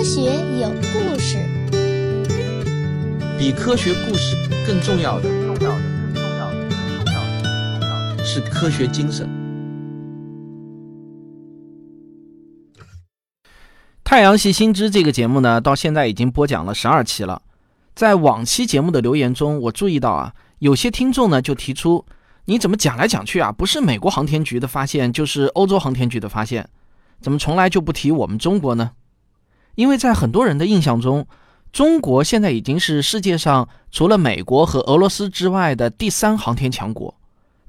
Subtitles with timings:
[0.00, 0.22] 科学
[0.58, 1.36] 有故事，
[3.38, 4.34] 比科学故事
[4.66, 5.76] 更重要的，重要的，
[6.14, 9.28] 更重要的，更重要的，更重要的是科学精神。
[14.02, 17.42] 太阳系新知这个节目呢，到现在已经播讲了十二期了。
[17.94, 22.06] 在往期节目的留言中，我注意到啊，有些听众呢就提出，
[22.46, 26.66] 你怎么讲来讲去啊，不是美国航天局的发现，就是欧洲航天局的发现，
[27.20, 28.92] 怎么从来就不提我们中国呢？
[29.80, 31.26] 因为在很多人的印象中，
[31.72, 37.14] 中国现在已经是世界上除了美国和俄罗斯之外的第三航天强国，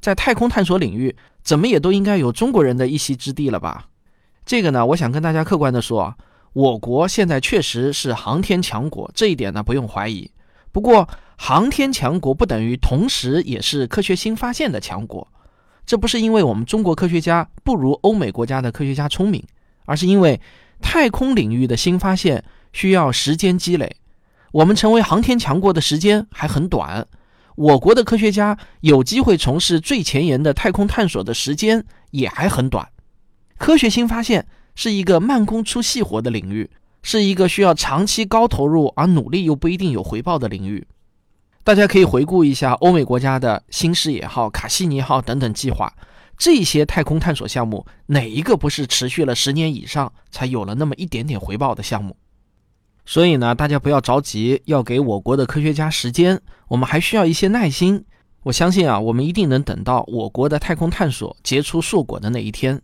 [0.02, 3.86] 在太空探索领域，怎么也都应该有中国人的一席之地了吧？
[4.46, 6.18] 这个呢，我想跟大家客观的说啊。
[6.52, 10.30] 我国现在确实是航天强国，这一点呢不用怀疑。
[10.74, 11.08] 不过，
[11.38, 15.26] 航天强国不等于同时也是科学新发现的强国。
[15.86, 19.42] 这不是因为我们中国科学家不如欧美国家的科学家聪明，
[19.86, 20.42] 而是因为
[20.82, 23.96] 太空领域的新发现需要时间积累。
[24.52, 27.08] 我们成为航天强国的时间还很短，
[27.56, 32.90] 我国的科学家有机会从事最前沿的太空探索的时间也还很短。
[33.58, 34.48] 科学新发现。
[34.74, 36.72] 是一个慢工出细活的领域，
[37.04, 40.88] 是一个需要长期高投入而努力又不一定有回报的领域。
[41.66, 45.94] 大家可以回顾一下欧美国家的新视野号、卡西尼号等等计划，
[46.42, 52.18] 这些太空探索项目哪一个不是持续了十年以上才有了那么一点点回报的项目？
[53.06, 58.04] 所以呢，大家不要着急，要给我国的科学家时间，我们还需要一些耐心。
[58.42, 62.82] 我相信啊，我们一定能等到我国的太空探索结出硕果的那一天。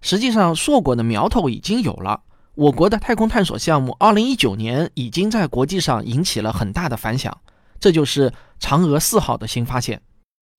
[0.00, 2.22] 实际上，硕果的苗头已经有了。
[2.54, 7.36] 我国的太空探索项目，二零一九年已经在国际上引起了很大的反响。
[7.78, 10.00] 这就是嫦娥四号的新发现。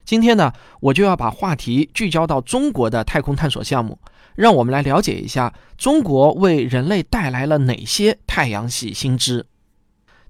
[0.09, 3.99] 今天呢，我就要把话题聚焦到中国的太空探索项目，
[4.33, 9.45] 让我们来了解一下中国为人类带来了哪些太阳系新知。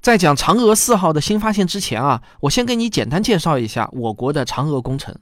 [0.02, 5.16] 在讲嫦娥四号的新发现之前啊，我先给你简单介绍一下我国的嫦娥工程。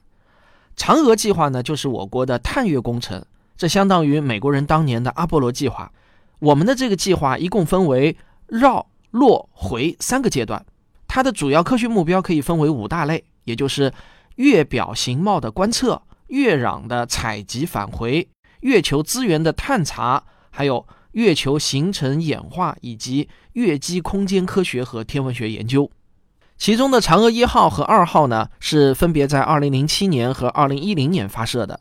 [0.76, 3.24] 嫦娥计划呢，就是我国的探月工程。
[3.56, 5.92] 这相当于美国人当年的阿波罗计划。
[6.40, 8.16] 我们的这个计划一共分为
[8.48, 10.66] 绕、落、回三个阶段。
[11.06, 13.92] 它的主要科学目标可以分为五大类，也就是
[14.38, 18.28] 月表形貌的观测、月壤的采集返回、
[18.60, 25.90] 月球资源的探查，还有月球形成演化以及月基空间科学和天文学研究。
[26.56, 31.80] 其中的嫦娥一号和二号呢，是分别在2007年和2010年发射的。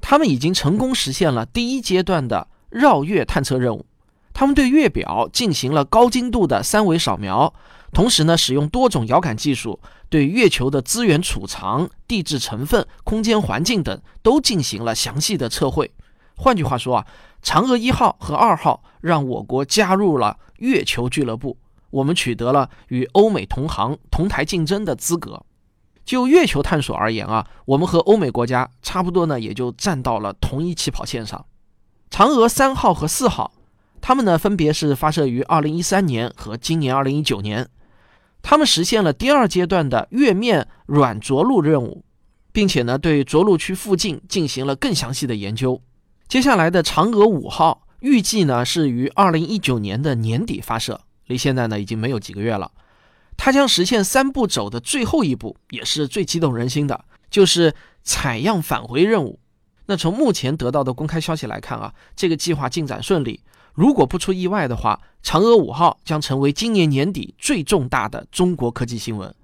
[0.00, 3.86] 他们已经成功实现了第一阶段的绕月探测任务。
[4.32, 7.54] 他们对月表进行了高精度的三维扫描，
[7.92, 9.78] 同时呢，使用多种遥感技术
[10.12, 15.90] 对月球的资源储藏、地质成分、空间环境等都进行了详细的测绘。
[16.36, 17.06] 换句话说啊，
[17.42, 21.56] 嫦娥一号和二号让我国加入了月球俱乐部，
[21.88, 25.46] 我们取得了与欧美同行同台竞争的资格。
[26.04, 31.46] 就月球探索而言啊，我们和欧美国家差不多呢，也就站到了同一起跑线上。
[32.10, 33.50] 嫦娥三号和四号，
[34.02, 37.66] 它们呢分别是发射于二零一三年和今年二零一九年，
[38.42, 42.04] 他们实现了第二阶段的月面软着陆任务，
[42.52, 45.80] 并且呢对着陆区附近进行了更详细的研究。
[46.28, 52.72] 接下来的嫦娥五号预计呢是于二零一九年的年底发射，离现在呢已经没有几个月了。
[53.36, 59.38] 它将实现三步走的最后一步，也是最激动人心的，就是采样返回任务。
[59.86, 63.40] 那从目前得到的公开消息来看啊，这个计划进展顺利。
[63.74, 69.34] 如果不出意外的话，嫦娥五号将成为今年年底最重大的中国科技新闻。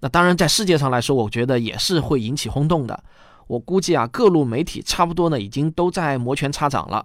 [0.00, 3.02] 那当然，在世界上来说，我觉得也是会引起轰动的。
[3.46, 7.04] 我估计啊，各路媒体差不多呢，已经都在摩拳擦掌了。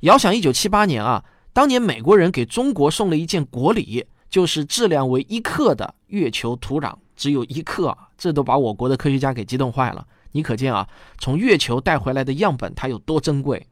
[0.00, 4.06] 遥想一九七八年啊，当年美国人给中国送了一件国礼。
[4.30, 10.06] 就是质量为一克的月球土壤，只有一克啊，这都把我国的科学家给激动坏了。
[10.30, 13.66] 你可见啊，从月球带回来的样本它有多珍贵。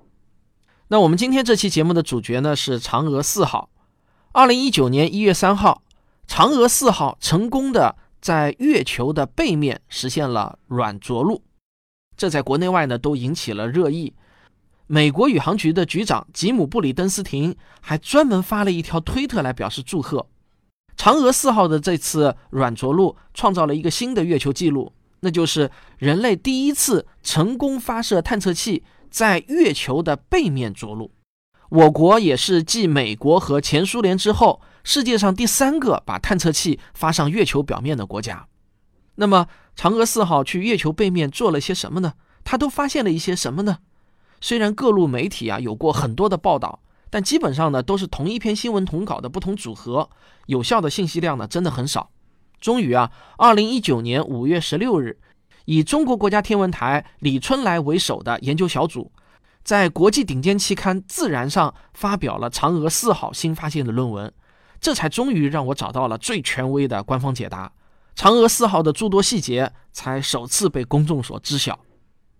[0.90, 3.68] 那我们今天这期节目的主角呢是嫦娥四号。
[4.32, 5.82] 二零一九年一月三号，
[6.26, 11.42] 嫦娥四号成功的在月球的背面实现了软着陆，
[12.16, 14.14] 这在国内外呢都引起了热议。
[14.86, 20.26] 美国宇航局的局长吉姆布里登斯廷还专门发了一条推特来表示祝贺。
[20.96, 24.90] 嫦娥四号的这次软着陆创造了一个新的月球记录，
[25.20, 31.10] 那就是人类第一次成功发射探测器在月球的背面着陆。
[31.70, 38.46] 我国也是继美国和前苏联之后，世界上第三个把探测器发上月球表面的国家。
[39.16, 42.14] 那么，嫦娥四号去月球背面做了些什么呢？
[42.44, 43.78] 它都发现了一些什么呢？
[44.40, 46.80] 虽然各路媒体啊有过很多的报道。
[47.10, 50.10] 但基本上呢都是同一篇新闻统稿的不同组合，
[50.44, 52.10] 有效的信息量呢真的很少。
[52.60, 55.18] 终于啊，二零一九年五月十六日，
[55.68, 59.12] 以中国国家天文台李春来为首的研究小组，
[59.62, 64.32] 在国际顶尖期刊《自然》上发表了嫦娥四号新发现的论文，
[64.80, 67.70] 这才终于让我找到了最权威的官方解答，
[68.16, 71.78] 嫦娥四号的诸多细节才首次被公众所知晓。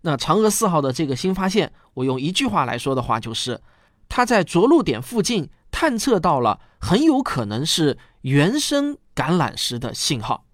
[0.01, 3.61] 那嫦娥四号的这个新发现，我用一句话来说的话，就是
[4.09, 10.47] 它在着陆点附近探测到了很有可能是原生橄榄石的信号。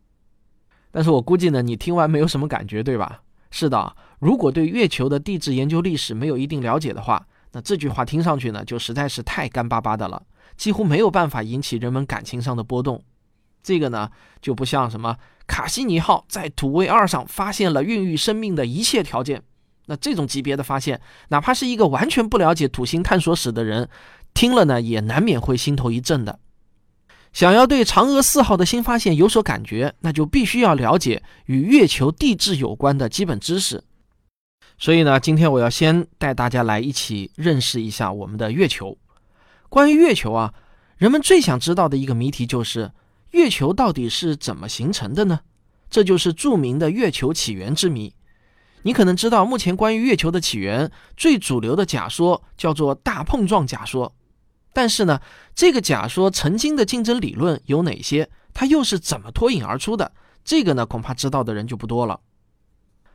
[0.94, 3.20] 但是我估计呢，你听完没有什么感觉，对吧？
[3.50, 10.22] 是的，如果对月球的地质研究历史没有一定了解的话，那这句话听上去呢，就实在是太干巴巴的了，
[10.56, 13.02] 几乎没有办法引起人们感情上的波动。
[13.60, 14.08] 这个呢，
[14.40, 15.16] 就不像什么。
[15.48, 19.42] 卡西尼号在土卫二上发现了孕育生命的一切条件，
[19.86, 21.00] 那这种级别的发现，
[21.30, 23.88] 哪怕是一个完全不了解土星探索史的人，
[24.32, 26.38] 听了呢也难免会心头一震的。
[27.34, 33.82] 想要对嫦娥四号的新发现有所感觉，那就必须要了解与月球地质有关的基本知识。
[34.78, 38.96] 所以呢，今天我要先带大家来一起认识一下我们的月球。
[39.68, 40.54] 关于月球啊，
[40.96, 42.92] 人们最想知道的一个谜题就是。
[43.32, 45.40] 月球到底是怎么形成的呢？
[45.90, 48.14] 这就是著名的月球起源之谜。
[48.82, 54.14] 你可能知道，目前关于月球的起源最主流的假说叫做大碰撞假说。
[54.74, 55.22] 但是呢，
[55.54, 58.28] 这个假说曾经的竞争理论有哪些？
[58.52, 60.12] 它又是怎么脱颖而出的？
[60.44, 62.20] 这个呢，恐怕知道的人就不多了。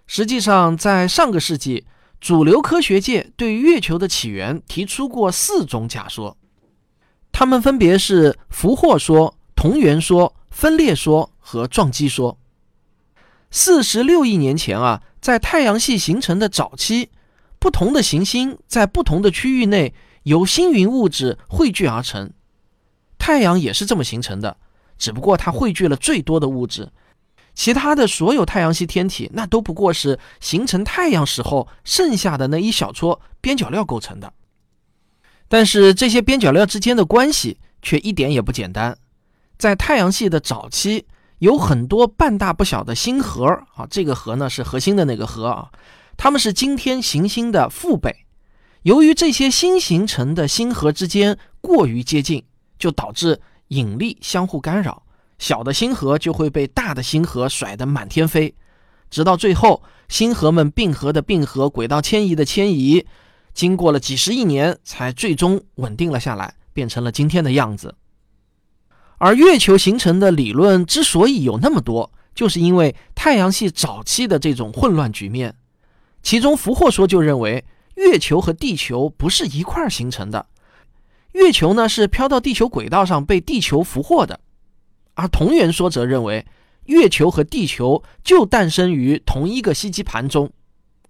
[0.07, 1.85] 实际上，在上个世纪，
[2.19, 6.35] 主流科学界对月球的起源提出过四种假说，
[7.31, 9.35] 它们分别是俘获说。
[9.55, 12.37] 同源说、分裂说和撞击说。
[13.51, 17.09] 四十六亿年前啊，在太阳系形成的早期，
[17.59, 19.93] 不同的行星在不同的区域内
[20.29, 22.31] 由星云物质汇聚而成。
[23.17, 24.57] 太阳也是这么形成的，
[24.95, 26.91] 只不过它汇聚了最多的物质，
[27.55, 34.31] 其他的所有太阳系天体那都不过是形成太阳时候剩下的那一小撮边角料构成的。
[35.47, 38.95] 但是这些边角料之间的关系却一点也不简单。
[39.57, 41.07] 在太阳系的早期，
[41.39, 45.71] 有很多半大不小的星核啊，这个核呢是核心的那个核啊，
[46.17, 48.27] 它们是今天行星的父辈。
[48.83, 52.43] 由于这些新形成的星核之间过于接近，
[52.77, 53.39] 就导致
[53.69, 55.03] 引力相互干扰，
[55.37, 58.55] 小的星核就会被大的星核甩得满天飞，
[59.09, 63.05] 直到最后星核们并合的并合，轨道迁移的迁移，
[63.53, 67.95] 经过了几十亿年，才最终稳定了下来，变成了今天的样子。
[69.17, 75.53] 而月球形成的理论之所以有那么多，就是因为太阳系早期的这种混乱局面。
[76.23, 77.65] 其中，俘获说就认为
[77.99, 80.45] 月球和地球不是一块儿形成的，
[81.33, 84.39] 月球呢是飘到地球轨道上被地球俘获的；
[85.15, 86.45] 而同源说则认为
[86.85, 90.49] 月球和地球就诞生于同一个吸积盘中。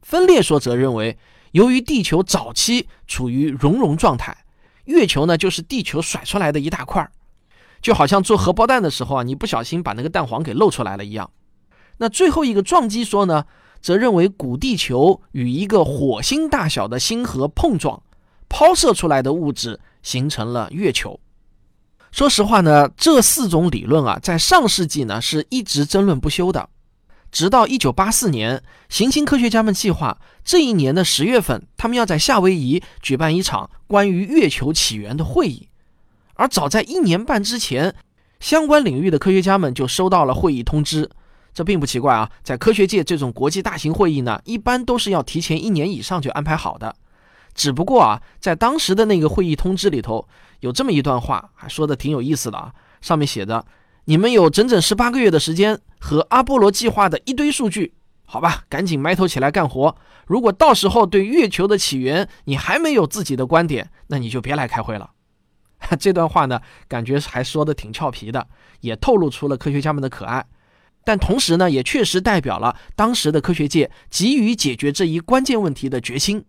[0.02, 1.16] 分裂说则认为，
[1.52, 4.36] 由于地球早期处于熔融状态，
[4.86, 7.12] 月球呢就是地球甩出来的一大块儿。
[7.82, 11.30] 就好像做荷包蛋的时候啊，你不小心把那个蛋黄给露出来了一样。
[11.98, 13.46] 那最后一个撞击说呢，
[13.82, 18.02] 则认为古地球与一个火星大小的星核碰撞，
[18.48, 21.20] 抛射出来的物质形成了月球。
[22.12, 26.70] 说实话呢，这四种理论啊，在上世纪呢是一直争论不休的，
[27.32, 35.70] 直到一九八四年，行星科学家们计划这一年的十月份，他们要在夏威夷举办一场关于月球起源的会议。
[36.34, 37.94] 而早在一年半之前，
[38.40, 41.12] 相关领域的科学家们就收到了会议通知。
[41.54, 46.96] 这并不奇怪啊，在科学界，这种国际大型会议呢，一般都是要提前一年以上就安排好的。
[47.54, 50.28] 只不过啊，在当时的那个会议通知里头，
[50.62, 52.74] 有这么一段话，还说的挺有意思的啊。
[53.02, 53.66] 上面写着
[54.06, 59.96] ：“你们有整整十八个月的时间和阿波罗计划的一堆数据，好吧，赶紧埋头起来干活。
[60.28, 65.12] 如果到时候对月球的起源你还没有自己的观点，那你就别来开会了。
[66.00, 68.48] ”这段话呢，感觉还说的挺俏皮的，
[68.82, 70.46] 也透露出了科学家们的可爱，
[71.10, 76.46] 但同时呢，也确实代表了当时的科学界急于解决这一关键问题的决心。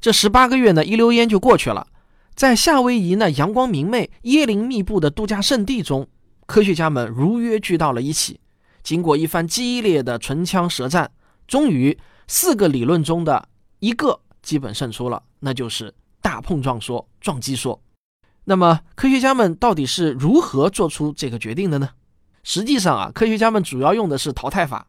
[0.00, 1.86] 这十八个月呢，一溜烟就过去了，
[2.34, 6.08] 在夏威夷呢阳光明媚、椰林密布的度假胜地中，
[6.44, 8.40] 科学家们如约聚到了一起。
[8.82, 11.12] 经过一番激烈的唇枪舌战，
[11.46, 17.80] 终于四个理论中的一个基本胜出了，那就是大碰撞说、撞击说。
[18.42, 21.90] 那么，科学家们到底是如何做出这个决定的呢？
[22.48, 24.86] 实际上啊，科学家们主要用的是淘汰法，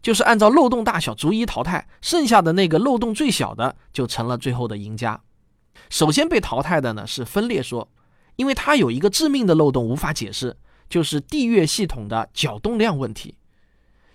[0.00, 5.20] 就是按照漏洞大小逐一淘汰，剩下的那个漏洞最小的就成了最后的赢家。
[5.88, 7.88] 首先被淘汰的呢是分裂说，
[8.36, 10.56] 因为它有一个致命的漏洞无法解释，
[10.88, 13.34] 就是地月系统的角动量问题。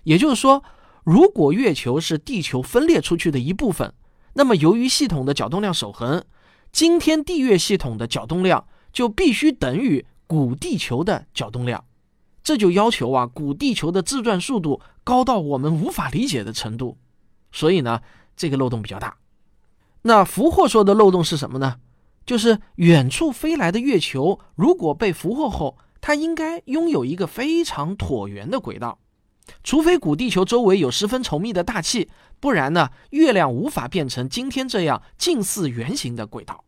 [0.04, 0.64] 也就是说，
[1.04, 3.92] 如果月球是地球分裂出去的一部分，
[4.32, 6.24] 那么由于系统的角动量守恒，
[6.72, 11.84] 今天地月系统的角动量就必须等于古地球的角动量。
[12.46, 16.96] 这就要求啊，古地球的自转速度高到我们无法理解的程度。
[17.50, 18.00] 所以呢，
[18.36, 19.16] 这个漏洞比较大。
[20.02, 21.78] 那俘获说的漏洞是什么呢？
[22.24, 29.00] 就是远处飞来的月球，如果被俘获后，它应该拥有一个非常椭圆的轨道。
[29.64, 36.62] 除非古地球周围有十分稠密的大气，不然呢，月亮无法变成今天这样近似圆形的轨道。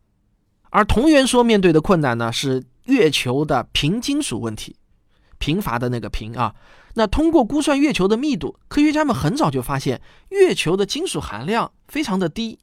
[0.71, 4.75] 而同源说面对的困难呢，是月球的贫金属问题，
[5.39, 6.53] 贫乏的那个贫啊。
[6.93, 12.59] 那通过估算月球的密度，科学家们很早就发现月球的金属含量非常的低。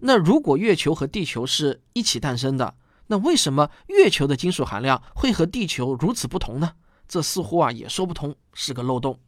[0.00, 2.74] 那如果月球和地球是一起诞生的，
[3.08, 6.72] 那为什么月球的金属含量会和地球如此不同呢？
[7.06, 9.18] 这似乎啊也说不通，是个漏洞。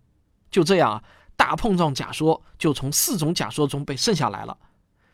[0.50, 1.02] 就这样啊，
[1.36, 4.56] 大碰撞假说就从四种假说中被剩下来了。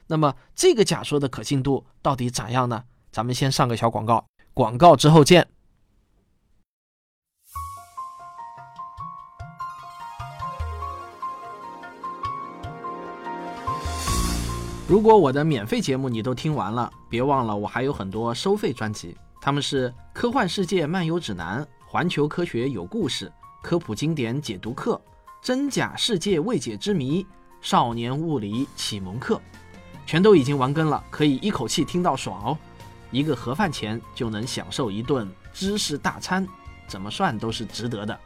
[0.08, 2.84] 那么这个假说的可信度到底咋样呢？
[3.10, 5.48] 咱们先上个小广告，广告之后见。
[14.88, 23.26] 如果我的免费节目你都听完了，别忘了我还有很多收费专辑，他们是《科幻世界漫游指南》《环球科学有故事》
[23.62, 24.94] 《科普经典解读课》
[25.42, 27.24] 《真假世界未解之谜》
[27.60, 29.34] 《少年物理启蒙课》，
[30.06, 32.58] 全都已经完更了，可以一口气听到爽哦！
[33.10, 36.46] 一个盒饭钱就能享受一顿知识大餐，
[36.86, 38.16] 怎么算都是值得的。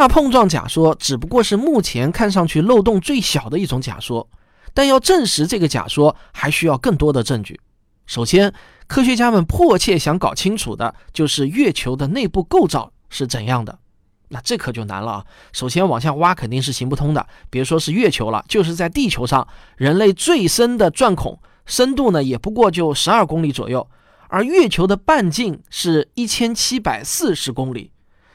[0.00, 4.26] 大碰撞假说只不过是目前看上去漏洞最小的一种假说，
[4.72, 7.60] 但要证实这个假说还需要更多的证据。
[8.06, 8.50] 首先，
[8.86, 13.78] 科学家们迫切想搞清楚的就是月球的内部构造是怎样的。
[14.30, 15.26] 那这可就难了啊！
[15.52, 23.86] 首先往下挖肯定是行不通的，别说是月球了，就是在地球上，人类最深的钻孔深度呢，也不过就十二公里左右，
[24.28, 27.92] 而月球的半径是一千七百四十公里。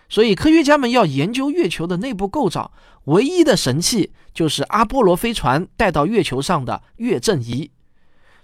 [0.07, 2.71] 所以，科学家们要研究月球的内部构造，
[3.05, 7.71] 唯一的神器就是阿波罗飞船带到月球上的月震仪。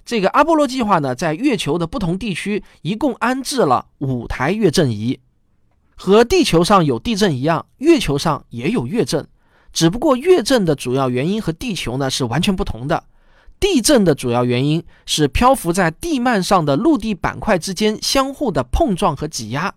[0.04, 5.20] 这个阿波罗计划呢，在月球的不同地区一共安置了五台月震仪，
[5.96, 9.28] 和地球上有地震一样，月球上也有月震，
[9.72, 13.04] 只不过月震的主要原因和地球呢是完全不同的。
[13.60, 19.76] 地震的主要原因是漂浮在地幔上的陆地板块之间相互的碰撞和挤压。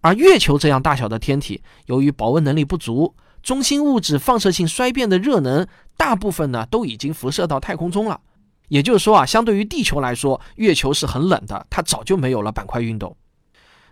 [0.00, 8.20] 而月球这样大小的天体，由于保温能力不足，中心物质放射性衰变的热能大部分呢都已经辐射到太空中了。
[8.68, 13.16] 也就是说啊，相对于地球来说，月球是很冷的，它早就没有了板块运动。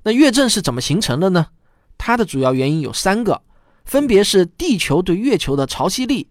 [0.04, 1.46] 那月震是怎么形成的呢？
[1.98, 3.42] 它的主要原因有三个，
[3.84, 6.28] 分别是地球对月球的潮汐力、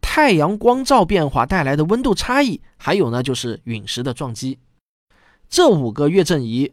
[0.00, 4.58] 太阳光照变化带来的温度差异，还有呢就是陨石的撞击。
[5.50, 6.72] 这五个月震仪。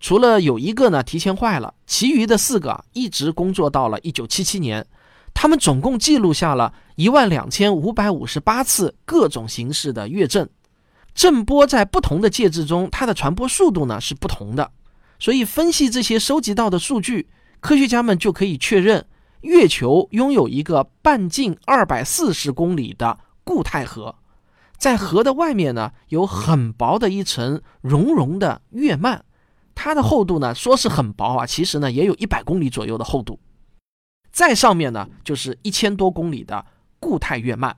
[0.00, 4.84] 除了有一个呢提前坏了，其余的四个一直工作到了一九七七年。
[5.32, 10.48] 他们总共记录下了一万两千五百五十八次各种形式的月震，
[11.14, 14.72] 震波在不同的介质中，它的传播速度呢是不同的。
[15.20, 17.28] 所以分析这些收集到的数据，
[17.60, 19.06] 科学家们就可以确认，
[19.42, 24.16] 月球拥有一个半径二百四十公里的固态核，
[24.78, 29.22] 在核的外面呢有很薄的一层熔融的月幔。
[29.82, 33.40] 它的厚度呢，说是很薄啊，其实呢也有一百公里左右的厚度。
[34.30, 36.66] 再上面呢，就是一千多公里的
[36.98, 37.72] 固态月幔，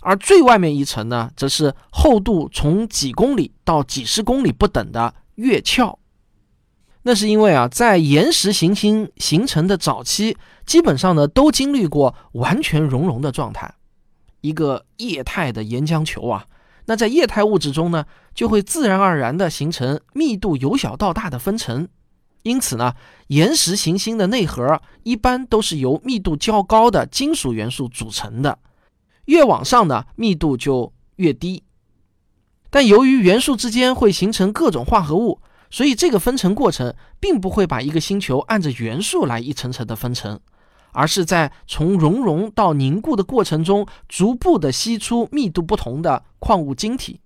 [0.00, 5.98] 而最外面一层呢，则是厚度从几公里到几十公里不等的月壳。
[7.02, 13.74] 那是因为啊，在岩石行星形成的早期，基本上呢都经历过完全熔融的状态，
[14.40, 16.46] 一个液态的岩浆球啊。
[16.88, 21.86] 那在液态物质中呢，就会自然而然地形成密度由小到大的分层。
[22.44, 22.94] 因此呢，
[23.26, 28.58] 岩石行星的内核一般都是由密度较高的金属元素组成的，
[29.26, 31.62] 越往上呢，密度就越低。
[32.70, 40.40] 但由于元素之间会形成各种化合物，所以这个分层过程并不会把一个星球按着元素来一层层的分层。
[40.92, 47.20] 而是在从熔融到凝固的过程中，逐步的析出密度不同的矿物晶体。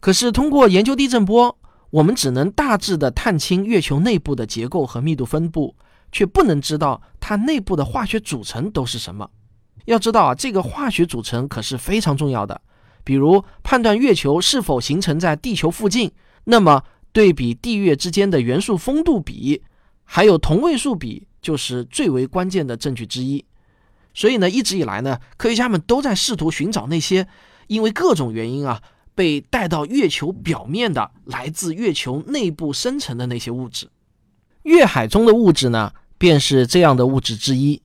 [0.00, 1.58] 可是通过研究地震波，
[1.90, 5.74] 我们只能大致的探清月球内部的结构和密度分布，
[6.12, 9.30] 却不能知道它内部的化学组成都是什么。
[9.86, 12.60] 要知道啊，这个化学组成可是非常重要的。
[13.04, 16.10] 比如判断月球是否形成在地球附近，
[16.44, 16.82] 那么
[17.12, 19.62] 对比地月之间的元素丰度比，
[20.02, 23.44] 还有同位素比，就是最为关键的证据之一。
[24.12, 27.28] 所以呢，一直以来呢，科学家们都在试图寻找那些
[27.68, 28.82] 因为各种原因啊
[29.14, 33.88] 被带到月球表面的来自月球内部生成的那些物质。
[34.64, 37.80] 月海中的物质呢，便是这样的物质之一。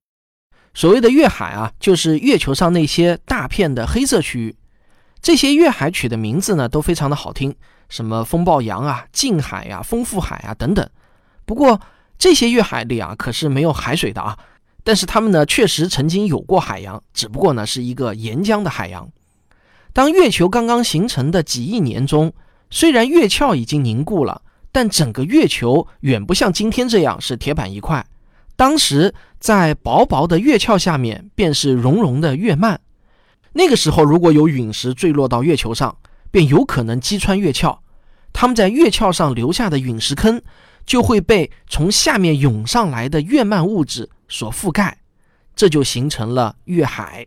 [0.74, 4.56] 所谓的月海啊，就是月球上那些大片的黑色区域。
[5.22, 7.54] 这些月海取的名字呢，都非常的好听，
[7.90, 10.90] 什么风暴洋啊、近海呀、丰富海啊等等。
[11.46, 11.80] 不过
[12.22, 14.38] 这些月海里啊，可是没有海水的啊。
[14.84, 19.10] 但是它们呢，确实曾经有过海洋，只不过呢，是一个岩浆的海洋。
[19.92, 22.32] 当月球刚刚形成的几亿年中，
[22.70, 28.06] 虽然月壳已经凝固了，但整个月球远不像今天这样是铁板一块。
[28.56, 32.78] 当时在薄薄的月壳下面，便是熔融的月幔。
[33.54, 35.98] 那个时候，如果有陨石坠落到月球上，
[36.30, 37.80] 便有可能击穿月壳，
[38.32, 40.40] 它们在月壳上留下的陨石坑，
[40.92, 44.10] 就会被从下面涌上来的月幔物质。
[44.28, 44.98] 所覆盖，
[45.56, 47.26] 这就形成了月海。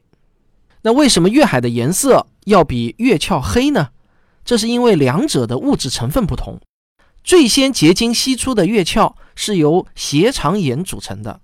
[0.83, 3.89] 那为什么月海的颜色要比月壳黑呢？
[4.45, 6.61] 这是因为两者的物质成分不同。
[7.23, 11.41] 最先结晶析出的月壳是由斜长岩组成的，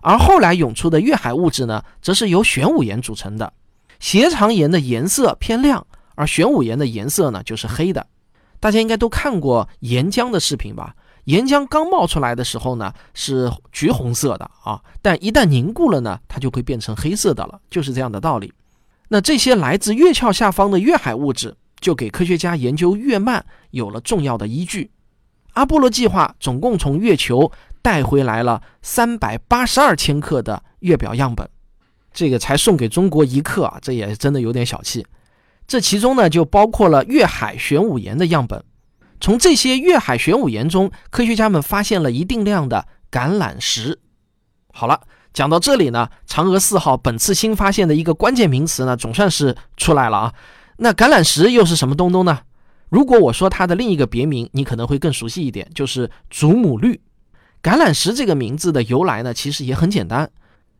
[0.00, 3.52] 而后来涌出的月海物质呢，则是由玄武岩组成的。
[3.98, 8.06] 斜长岩的颜色偏亮，而玄武岩的颜色呢就是黑的。
[8.60, 10.94] 大家应该都看过岩浆的视频吧？
[11.24, 18.52] 岩浆刚冒出来的时候呢，是橘红色的啊，但一旦凝固了呢，它就会变成黑色的了，就是这样的道理。
[19.08, 24.90] 那这些来自月壳下方的月海物质，就给科学家研究月幔有了重要的依据。
[25.52, 27.50] 阿波罗计划总共从月球
[27.80, 31.48] 带回来了三百八十二千克的月表样本，
[32.12, 35.06] 这个才送给中国一克啊，这也真的有点小气。
[35.66, 38.62] 这其中呢，就包括了月海玄武岩的样本。
[39.24, 43.98] 从这些月海玄武岩中，科学家们发现了一定量的橄榄石。
[44.70, 45.00] 好了，
[45.32, 50.34] 讲到这里呢，嫦娥四号本次新发现的一个关键名词呢，总算是出来了啊。
[50.76, 52.40] 那橄榄石又是什么东东呢？
[52.90, 57.00] 如果我说它的另一个别名，你可能会更熟悉一点，就是祖母绿。
[57.62, 60.30] 橄榄石这个名字的由来呢，其实也很简单，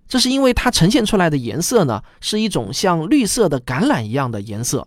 [0.06, 4.86] 这是因为它呈现出来的颜色呢，是一种像绿色的橄榄一样的颜色。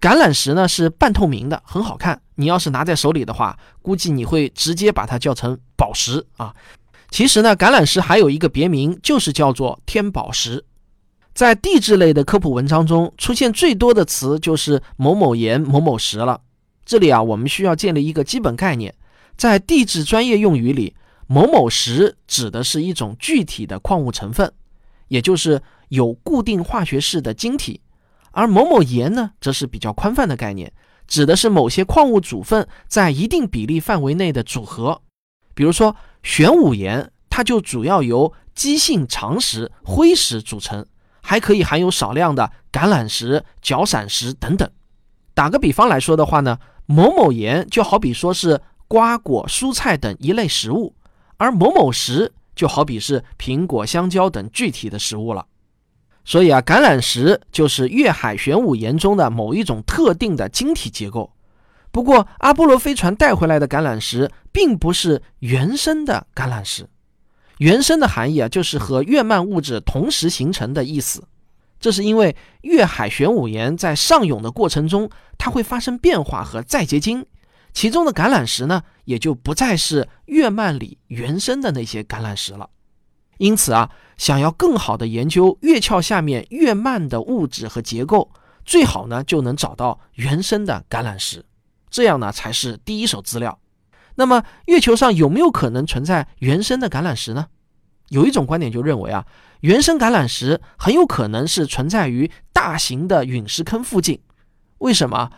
[0.00, 2.20] 橄榄石呢是半透明的，很好看。
[2.36, 6.54] 你要是拿在手里的话，估计你会直接把它叫成宝石啊。
[7.10, 10.64] 其实呢，橄榄石还有一个别名，就是叫做天宝石。
[11.34, 16.40] 在地质类的科普文章中，出现最多的词就是某某岩、某某石了。
[16.84, 18.94] 这里啊，我们需要建立一个基本概念，
[19.36, 20.94] 在地质专业用语里，
[21.26, 24.50] 某某石指的是一种具体的矿物成分，
[25.08, 27.80] 也就是有固定化学式的晶体。
[28.32, 30.72] 而某某岩呢，则是比较宽泛的概念，
[31.06, 35.02] 指的是某些矿物组分在一定比例范围内的组合。
[35.54, 40.86] 比如说玄武岩，它就主要由基性长石、灰石组成，
[41.22, 44.70] 还可以含有少量的橄榄石、角闪石等等。
[45.34, 50.94] 打个比方来说的话呢，某某岩就好比说是瓜果、蔬菜等一类食物，
[51.36, 55.46] 而某某石就好比是苹果、香蕉等具体的食物了。
[56.30, 61.32] 所以啊，橄榄石就是月海玄武岩中的某一种特定的晶体结构。
[61.90, 66.88] 不过，阿波罗飞船带回来的橄榄石并不是原生的橄榄石。
[67.58, 71.24] 原生的含义啊，就是和月幔物质同时形成的意思。
[71.80, 77.26] 这是因为月海玄武岩在上涌的过程中，它会发生变化和再结晶，
[77.72, 82.70] 其中的橄榄石呢，也就不再是月幔里原生的那些橄榄石了。
[83.40, 88.30] 因此啊，想要更好的研究月壳下面月幔的物质和结构，
[88.66, 91.42] 最好呢就能找到原生的橄榄石，
[91.88, 93.58] 这样呢才是第一手资料。
[94.16, 97.46] 那么月球上有没有可能存在原生的橄榄石呢？
[98.10, 99.24] 有一种观点就认为啊，
[99.60, 104.20] 原生橄榄石很有可能是存在于大型的陨石坑附近。
[104.80, 105.30] 为什么？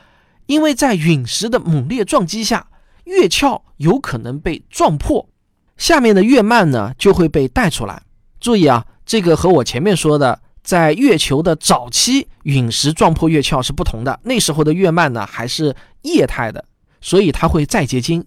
[0.46, 2.66] 因为在陨石的猛烈撞击下，
[3.04, 5.28] 月壳有可能被撞破。
[5.82, 8.00] 下面的月幔呢就会被带出来。
[8.38, 14.20] 注意啊，这个和我前面说的在月球的早期陨石撞破月壳是不同的。
[14.22, 16.64] 那时候的月幔呢还是液态的，
[17.00, 18.24] 所以它会再结晶。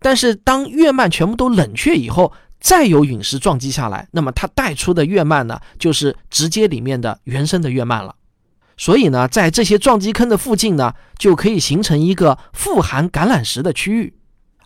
[0.00, 8.16] 但是当月幔全部都冷却以后，再有陨石撞击下来，那么它带出的月幔呢就是直接里面的原生的月幔了。
[8.76, 14.12] 所以呢，在这些撞击坑的附近呢，就可以形成一个富含橄榄石的区域。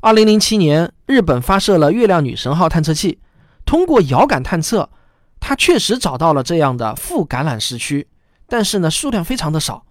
[0.05, 3.21] 二零零七年，日本发射了月亮女神号探测器，
[3.65, 4.91] 通过遥感探测，
[5.39, 8.09] 它确实找到了这样的副橄榄石区，
[8.49, 9.87] 但是呢，数量非常的少。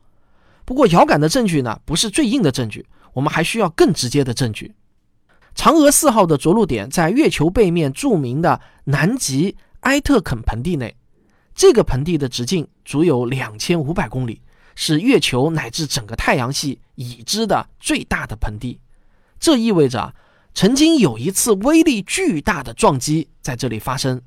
[0.65, 4.76] 不过，遥感的证据呢，不是最硬的证据，我们还需要更直接的证据。
[5.56, 10.93] 嫦娥四号的着陆点在月球背面著名的南极埃特肯盆地内，
[11.56, 14.41] 这个盆地的直径足有两千五百公里，
[14.76, 18.78] 是月球乃至整个太阳系已知的最大的盆地。
[19.41, 20.13] 这意味着，
[20.54, 24.21] 曾经有一次威力巨大的撞击在这里发生。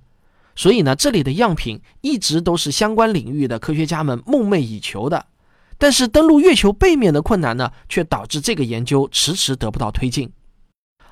[0.57, 5.27] 所以呢，这里的样品一直都是相关领域的科学家们梦寐以求的。
[5.79, 10.31] 但是登陆月球背面的困难呢，却导致这个研究迟迟得不到推进。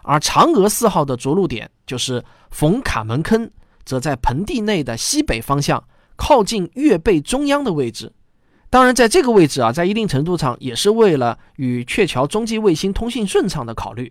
[0.02, 3.48] 而嫦娥四号的着陆点就是冯卡门坑，
[3.84, 5.84] 则在盆地内的西北方向，
[6.16, 8.12] 靠近月背中央的位置。
[8.72, 14.10] 当然，在这个位置啊，在一定程度上也是为了与鹊桥中继卫星通信顺畅的考虑。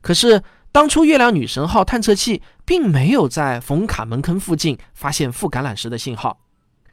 [0.00, 6.40] 可是，当初月亮女神号探测器并没有在冯卡门坑附近发现副橄榄石的信号。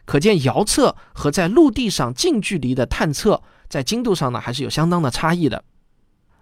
[0.04, 5.64] 可见，遥测和在陆地上近距离的探测，在精度上呢，还是有相当的差异的。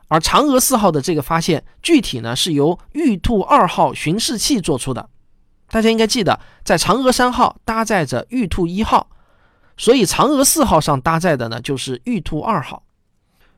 [0.08, 5.08] 而嫦娥四号的这个发现，具体呢是由玉兔二号巡视器做出的。
[5.70, 9.12] 大家应该记得，在嫦娥三号搭载着玉兔一号，
[9.78, 12.84] 所以嫦娥四号上搭载的呢就是玉兔二号。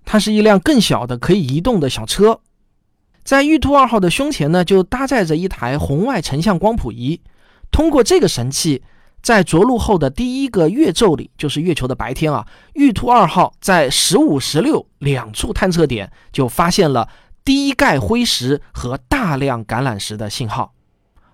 [0.06, 2.42] 它是一辆更小的可以移动的小车，
[3.24, 7.22] 在玉兔二号的胸前呢就搭载着一台红外成像光谱仪，
[7.72, 8.84] 通过这个神器。
[9.22, 17.10] 在着陆后的第一个月昼里，就是月球的白天啊，玉兔二号在十五、十六两处探测点就发现了
[17.44, 20.74] 低钙灰石和大量橄榄石的信号。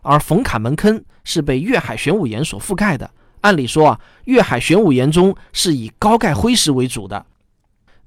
[0.02, 3.12] 而冯卡门坑是被月海玄武岩所覆盖的，
[3.46, 7.26] 按理说啊，月海玄武岩中是以高钙灰石为主的。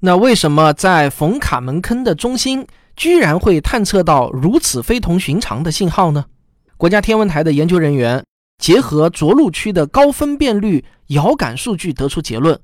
[0.01, 6.25] 那为什么在冯卡门坑的中心居然会探测到如此非同寻常的信号呢？
[6.77, 8.23] 国家天文台的研究人员。
[8.59, 12.59] 结合着陆区的高分辨率遥感数据，得出结论：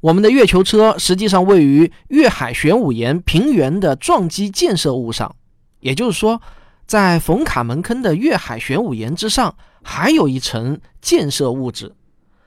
[0.00, 5.36] 我们的月球车实际上位于月海玄武岩平原的撞击建设物上。
[5.78, 6.42] 也就是说，
[6.84, 11.94] 在冯卡门坑的月海玄武岩之上，还有一层建设物质。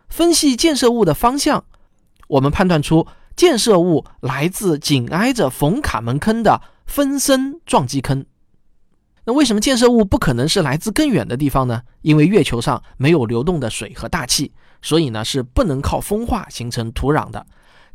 [0.10, 1.64] 分析建设物的方向，
[2.28, 8.26] 我们判断出建设物来自紧挨着冯卡门坑的分森撞击坑。
[9.26, 11.84] 那为什么建设物不可能是来自更远的地方呢？
[12.02, 17.46] 因为月球上没有流动的水和大气，所以呢是不能靠风化形成土壤的。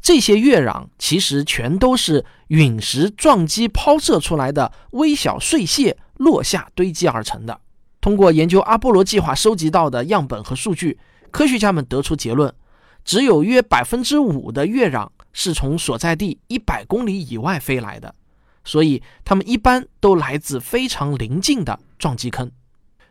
[0.01, 7.59] 这些月壤其实全都是陨石撞击抛射出来的微小碎屑落下堆积而成的。
[8.01, 10.99] 通过研究阿波罗计划收集到的样本和数据，
[11.35, 12.55] 科学家们得出结论：
[13.05, 18.15] 只有约百分之五的月壤是从所在地一百公里以外飞来的。
[18.65, 22.49] 所以，它们一般都来自非常临近的撞击坑。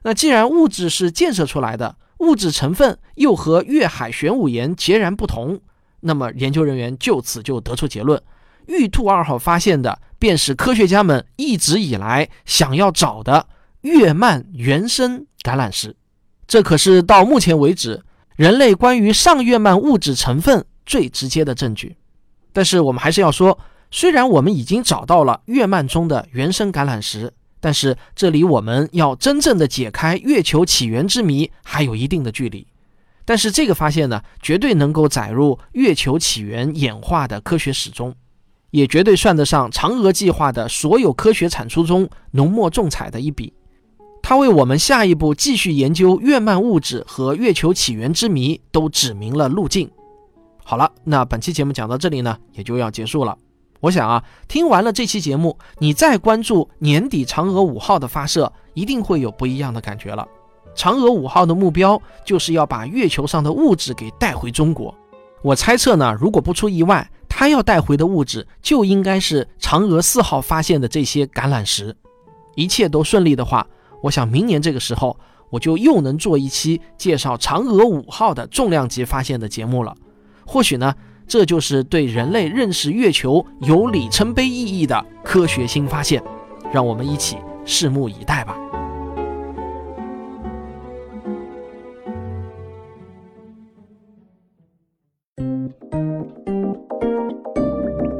[0.03, 5.59] 那既然物质是建设出来的，物质成分又和月海玄武岩截然不同，
[5.99, 8.23] 那么研究人员就此就得出结论：
[8.67, 13.47] 玉兔二号发现的便是科学家们一直以来想要找的
[13.81, 15.97] 月幔原生橄榄石。
[16.47, 18.01] 这可是到目前为止
[18.35, 21.97] 人类关于上月幔物质成分最直接的证据。
[22.51, 23.59] 但是我们还是要说。
[23.95, 32.65] 虽然我们已经找到了月幔中的原生橄榄石，但是这离我们要真正的解开月球起源之谜还有一定的距离。
[33.23, 38.15] 但是这个发现呢，绝对能够载入月球起源演化的科学史中，
[38.71, 43.53] 也绝对算得上嫦娥计划的所有科学产出中浓墨重彩的一笔。
[44.25, 49.91] 它为我们下一步继续研究月幔物质和月球起源之谜都指明了路径。
[50.63, 53.37] 好了，那本期节目讲到这里呢，也就要结束了。
[53.81, 60.25] 我想啊，听完了这期节目，你再关注年底嫦娥五号的发射，一定会有不一样的感觉了。
[60.73, 64.95] 嫦娥五号的目标就是要把月球上的物质给带回中国。
[65.41, 71.93] 我猜测呢，如果不出意外，它要带回的物质就应该是嫦娥四号发现的这些橄榄石。
[72.55, 73.67] 一切都顺利的话，
[74.03, 75.17] 我想明年这个时候，
[75.49, 79.95] 我就又能做一期介绍嫦娥五号的重量级发现的节目了。
[80.45, 80.93] 或许呢。
[81.25, 86.21] 这就是对人类认识月球有里程碑意义的科学新发现，
[86.71, 88.57] 让我们一起拭目以待吧。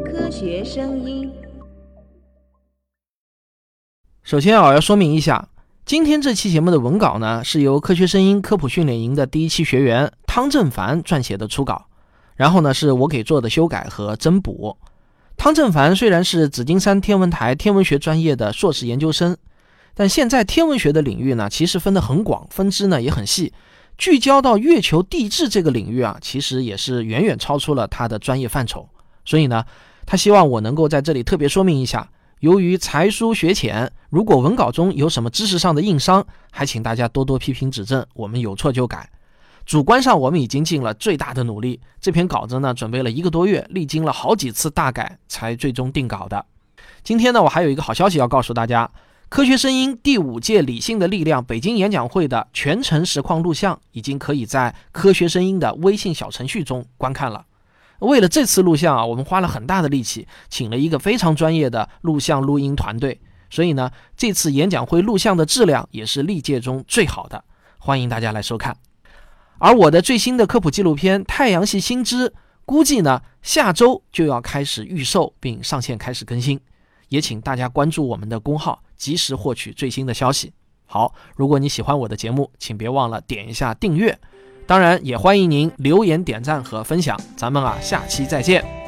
[0.05, 1.29] 科学声音。
[4.23, 5.49] 首先啊，要说明一下，
[5.85, 11.87] 今天这期节目的文稿呢，是由科学声音科普训练营的第一期学员汤正凡撰写的初稿。
[12.37, 14.77] 然后呢，是我给做的修改和增补。
[15.35, 19.35] 汤正凡虽然是紫金山天文台天文学专业的硕士研究生，
[19.93, 23.51] 但现在天文学的领域呢，其实分得很广，分支呢也很细。
[23.97, 28.87] 聚焦到月球地质这个领域啊，其实也是远远超出了他的专业范畴。
[29.25, 29.65] 所以呢，
[30.05, 32.09] 他希望我能够在这里特别说明一下。
[32.43, 39.09] 由于才疏学浅，如果文稿中有什么知识上的硬伤，还请大家多多批评指正，我们有错就改。
[39.65, 46.45] 主观上我们已经尽了最大的努力，这篇稿子呢准备了一个多月，历经了好几次大改才最终定稿的。
[47.01, 48.91] 今天呢，我还有一个好消息要告诉大家：
[49.29, 57.45] 科学声音第五届理性的力量北京演讲会的全程实况录像已经可以在科学声音的微信小程序中观看了。
[57.99, 67.43] 为了这次录像啊，我们花了很大的力气，请了一个非常专业的录像录音团队，所以呢，这次演讲会录像的质量也是历届中最好的，
[67.77, 68.75] 欢迎大家来收看。
[69.59, 72.29] 而我的最新的科普纪录片《太阳系新知》，
[72.65, 76.59] 估计呢下周就要开始预售并上线开始更新，
[77.07, 80.51] 也请大家关注我们的公号，及时获取最新的消息。
[80.85, 84.19] 好，如果你喜欢我的节目，请别忘了点一下订阅。
[84.65, 87.19] 当然，也欢迎您留言、点赞和分享。
[87.35, 88.82] 咱们啊，下期再见。